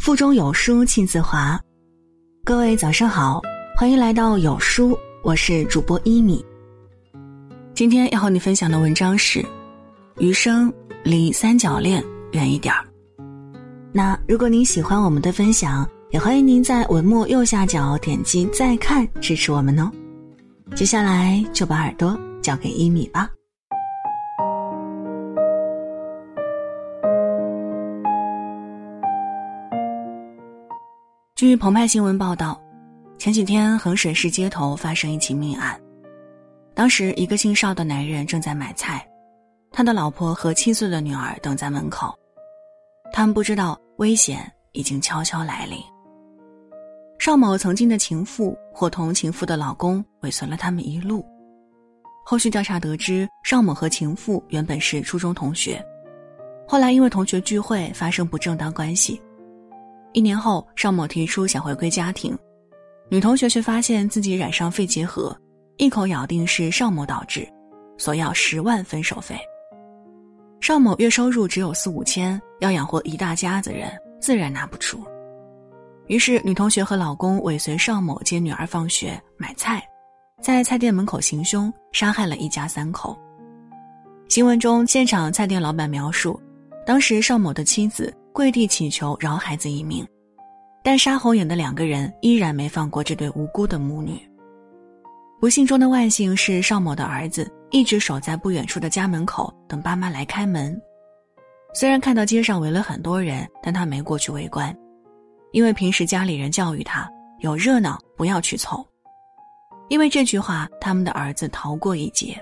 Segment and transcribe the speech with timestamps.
[0.00, 1.60] 腹中有书气自华。
[2.42, 3.38] 各位早上好，
[3.76, 6.42] 欢迎来到有书，我是主播一米。
[7.74, 9.44] 今天要和你分享的文章是：
[10.16, 10.72] 余生
[11.04, 12.02] 离三角恋
[12.32, 12.82] 远一点儿。
[13.92, 19.92] 那如果您喜欢我们的分享，也欢迎您在文末右下角点击再看支持我们哦。
[20.74, 23.28] 接下来就把耳朵交给一米吧。
[31.40, 32.60] 据澎湃新闻报道，
[33.16, 35.80] 前几天衡水市街头发生一起命案。
[36.74, 39.08] 当时，一个姓邵的男人正在买菜，
[39.72, 42.14] 他的老婆和七岁的女儿等在门口。
[43.10, 45.78] 他们不知道危险已经悄悄来临。
[47.18, 51.24] 邵某曾经的情妇伙同情妇的老公尾随了他们一路。
[52.22, 55.82] 后续调查得知，邵某和情妇原本是初中同学，
[56.68, 59.18] 后来因为同学聚会发生不正当关系。
[60.12, 62.36] 一年后，邵某提出想回归家庭，
[63.08, 65.36] 女同学却发现自己染上肺结核，
[65.76, 67.48] 一口咬定是邵某导致，
[67.96, 69.38] 索要十万分手费。
[70.60, 75.02] 邵某月收入只有四五千，要养活一大家子人，自然拿不出。
[76.06, 79.80] 于是，女同学和老公尾随邵某接女儿放学、买菜，
[80.42, 83.16] 在菜店门口行凶，杀害了一家三口。
[84.28, 86.38] 新闻中，现场菜店老板描述，
[86.84, 88.12] 当时邵某的妻子。
[88.32, 90.06] 跪地祈求饶孩子一命，
[90.82, 94.20] 但杀红眼的两个人依然没放过这对无辜的母女。
[95.40, 100.80] 不幸中的万幸是，邵某的儿子一直守在不远处的家门口等爸妈来开门。
[101.72, 104.76] 虽然看到街上围了很多人，但他没过去围观，
[105.52, 107.08] 因为平时家里人教育他
[107.38, 108.86] 有热闹不要去凑。
[109.88, 112.38] 因为这句话，他们的儿子逃过一劫。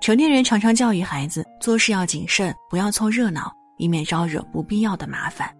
[0.00, 3.52] 成年人常常教育孩子做事要谨慎，不要凑热闹。
[3.80, 5.50] 以免招惹不必要的麻烦，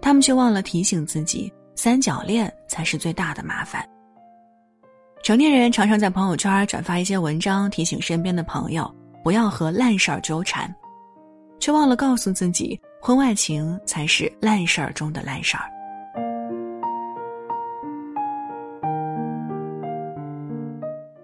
[0.00, 3.84] 他们却忘了提醒自己，三角恋才是最大的麻烦。
[5.20, 8.88] 成年人常常在朋友圈转发一些文章，提醒身边的朋友
[9.24, 10.72] 不要和烂事儿纠缠，
[11.58, 15.64] 却忘了告诉自己，婚外情才是烂事儿中的烂事儿。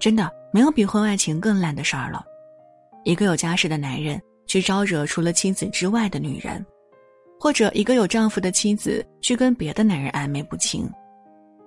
[0.01, 2.25] 真的，没有比婚外情更烂的事儿了。
[3.05, 4.21] 一个有家室的男人。
[4.47, 6.65] 去招惹除了妻子之外的女人，
[7.39, 10.89] 或者一个有丈夫的妻子去跟别的男人暧昧不清，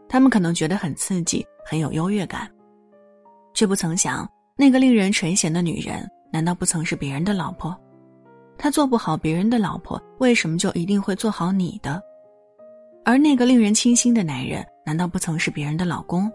[0.08, 2.50] 他们可能觉得很刺激，很有优越感，
[3.54, 7.76] 却不曾想那个令人垂涎的女人，难道不曾是别人的老婆？
[8.58, 12.02] 她做不好别人的老婆，为什么就一定会做好你的？
[13.06, 16.32] 而那个令人倾心的男人，难道不曾是别人的老公？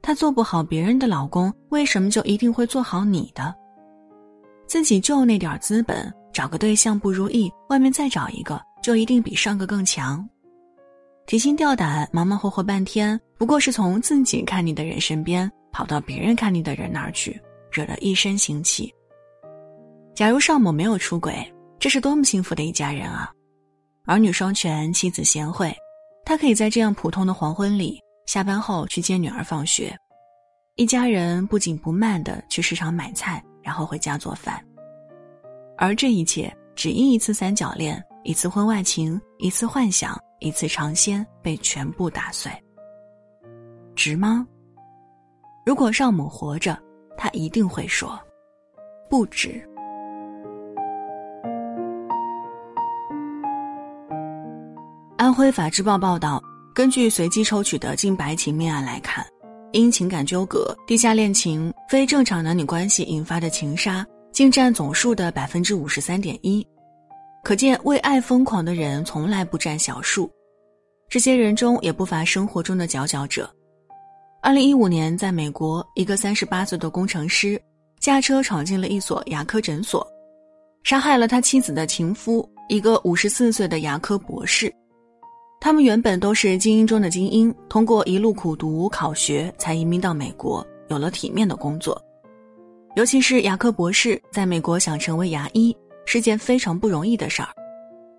[0.00, 3.54] 他做不好别人的老公，为什么就一定会做好你的？
[4.72, 10.26] 自己就那点资本，找个对象不如意，外面再找一个就一定比上个更强。
[11.26, 17.38] 提心吊胆，忙忙活活半天，不过是从自己看你的人身边跑到别人看你的人那儿去，
[17.70, 18.90] 惹得一身腥气。
[20.14, 21.46] 假如邵某没有出轨，
[21.78, 23.30] 这是多么幸福的一家人啊！
[24.06, 25.70] 儿女双全，妻子贤惠，
[26.24, 29.94] 他可以在这样普通的黄昏里，下班后去接女儿放学，
[30.76, 33.44] 一家人不紧不慢的去市场买菜。
[33.62, 34.62] 然后回家做饭，
[35.76, 42.50] 而这一切只因一次三角恋，一次婚外情，一次幻想，一次尝鲜，被全部打碎。
[43.94, 44.46] 值吗？
[45.64, 46.76] 如果邵某活着，
[47.16, 48.18] 他一定会说，
[49.08, 49.62] 不值。
[55.16, 56.42] 安徽法制报报道，
[56.74, 59.24] 根据随机抽取的近百起命案来看。
[59.72, 66.66] 因情感纠葛、地下恋情、非正常男女关系引发的情杀，竟占总数的百分之五十三点一，
[67.42, 70.30] 可见为爱疯狂的人从来不占小数。
[71.08, 73.50] 这些人中也不乏生活中的佼佼者。
[74.42, 77.60] 二零一五年，在美国，一个三十八岁的工程师
[78.00, 80.06] 驾车闯进了一所牙科诊所，
[80.84, 84.72] 杀害了他妻子的情夫，一个五十四岁的牙科博士。
[85.64, 91.96] 他们原本都是精英中的精英，通过一路苦读考学，才移民到美国，有了体面的工作。
[92.96, 95.74] 尤其是牙科博士，在美国想成为牙医
[96.04, 97.48] 是件非常不容易的事儿。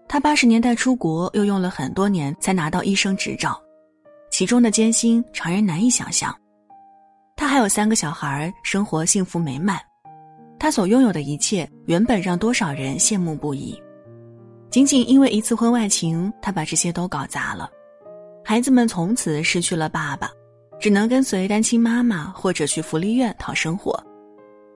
[0.07, 3.61] 他八十年代出国，又用了很多年才拿到医生执照，
[4.31, 6.33] 其中的艰辛常人难以想象。
[7.35, 9.81] 他还有三个小孩，生活幸福美满。
[10.57, 13.77] 他所拥有的一切，原本让多少人羡慕不已。
[14.73, 17.69] 仅仅因为一次婚外情，他把这些都搞砸了，
[18.43, 20.31] 孩子们从此失去了爸爸，
[20.79, 24.03] 只能跟随单亲妈妈或者去福利院讨生活。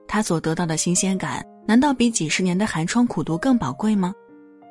[0.07, 4.13] 他所得到的新鲜感，难道比几十年的寒窗苦读更宝贵吗？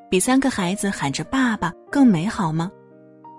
[0.08, 2.70] 比三个孩子喊着爸爸更美好吗？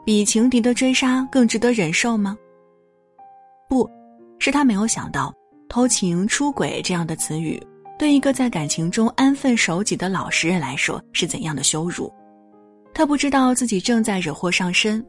[0.05, 2.37] 比情敌的追杀更值得忍受吗？
[3.69, 3.89] 不，
[4.39, 5.33] 是他没有想到
[5.69, 7.57] 偷情、出轨这样的词语，
[7.97, 12.13] 对一个在感情中安分守己的老实人来说是怎样的羞辱。
[12.93, 15.03] 他不知道自己正在惹祸上身。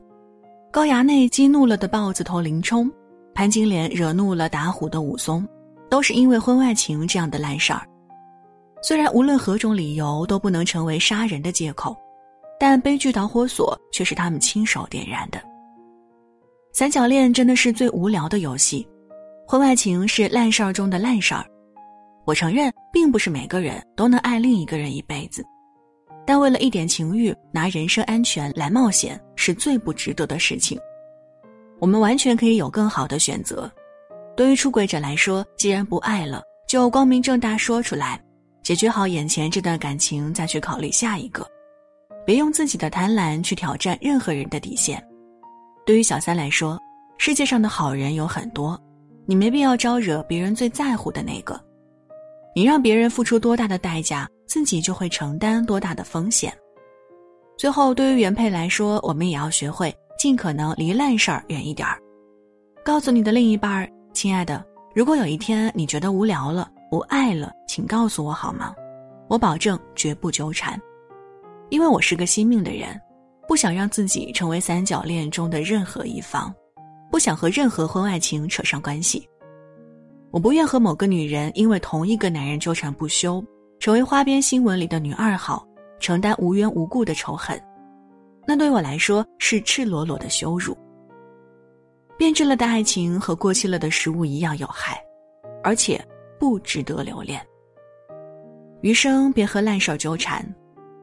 [0.70, 2.90] 高衙内激怒了的豹子头林冲，
[3.34, 5.46] 潘金莲惹怒了打虎的武松，
[5.88, 7.86] 都是因为婚外情这样的烂事儿。
[8.82, 11.96] 虽然无论何种理由都不能成为杀人的借口，
[12.60, 15.40] 但悲剧导火索却是他们亲手点燃的。
[16.72, 18.86] 三角恋真的是最无聊的游戏，
[19.46, 21.44] 婚外情是烂事儿中的烂事儿。
[22.28, 25.42] 我承认，并不是每个人都能爱另一个人一辈子，
[26.26, 30.78] 但为了一点情欲拿人身安全来冒险，是最不值得的事情。
[31.78, 33.72] 我们完全可以有更好的选择。
[34.36, 38.22] 对于出轨者来说，既然不爱了，就光明正大说出来。
[38.62, 41.48] 解决好眼前这段感情，再去考虑下一个，
[42.26, 45.02] 别用自己的贪婪去挑战任何人的底线。
[45.86, 46.78] 对于小三来说，
[47.16, 48.78] 世界上的好人有很多，
[49.24, 51.58] 你没必要招惹别人最在乎的那个。
[52.54, 56.52] 你让别人付出多大的代价，自己就会承担多大的风险。
[57.56, 61.98] 最后，对于原配来说，我们也要学会尽可能离烂事儿远一点儿。
[62.84, 64.64] 告诉你的另一半，亲爱的，
[64.94, 68.74] 如果有一天你觉得无聊了，不爱了，请告诉我好吗？
[69.28, 70.80] 我保证绝不纠缠，
[71.68, 72.98] 因为我是个惜命的人，
[73.46, 76.54] 不想让自己成为三角恋中的任何一方，
[77.10, 79.28] 不想和任何婚外情扯上关系。
[80.30, 83.44] 我不愿和某个女人因为同一个男人纠缠不休，
[83.80, 85.66] 成为花边新闻里的女二号，
[86.00, 87.60] 承担无缘无故的仇恨，
[88.46, 90.76] 那对我来说是赤裸裸的羞辱。
[92.16, 95.00] 变质了的爱情和过期了的食物一样有害，
[95.62, 96.02] 而且。
[96.40, 97.44] 不值得留恋。
[98.80, 100.40] 余生别和烂事儿纠缠，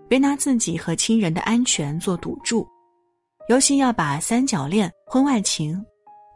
[0.08, 2.66] 别拿自己和亲人的安全做赌注，
[3.50, 5.86] 尤其要把三角恋、婚外情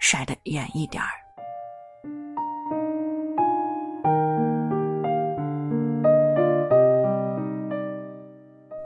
[0.02, 1.10] 甩得远一点儿。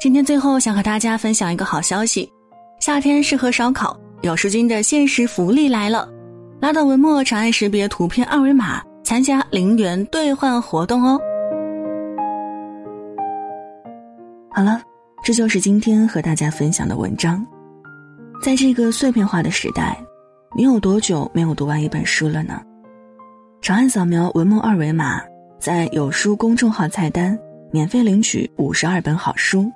[0.04, 2.30] 今天最后想和大家分享一个好消息：
[2.82, 6.06] 夏天适合烧烤，有书君的限时福利来了！
[6.60, 8.84] 拉到文末长按识别图片二维码。
[9.02, 11.18] 参加零元兑换活动哦！
[14.52, 14.82] 好了，
[15.24, 17.42] 这就是今天和大家分享的文章。
[18.44, 19.98] 在这个碎片化的时代，
[20.54, 22.62] 你有多久没有读完一本书了呢？
[23.62, 25.22] 长按扫描文末二维码，
[25.62, 27.40] 在有书公众号菜单
[27.72, 29.72] 免费领取五十二本好书，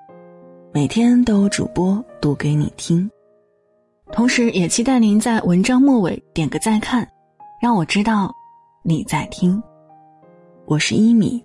[0.77, 3.09] 每天都有主播读给你听。
[4.11, 7.11] 同时，也期待您在文章末尾点个再看，
[7.59, 8.31] 让我知道。
[8.83, 9.59] 你在听，
[10.65, 11.43] 我是一米，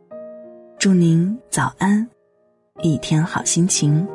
[0.78, 2.06] 祝您早安，
[2.82, 4.06] 一天好心情。